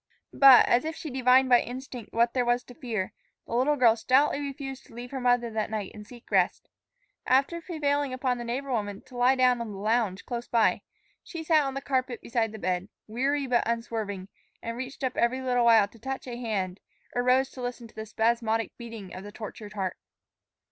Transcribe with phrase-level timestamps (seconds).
[0.33, 3.13] But, as if she divined by instinct what there was to fear,
[3.45, 6.69] the little girl stoutly refused to leave her mother that night and seek rest.
[7.27, 10.81] After prevailing upon the neighbor woman to lie down on the lounge close by,
[11.21, 14.27] she sat on the carpet beside the bed, weary but unswerving,
[14.63, 16.79] and reached up every little while to touch a hand,
[17.13, 19.97] or rose to listen to the spasmodic beating of the tortured heart.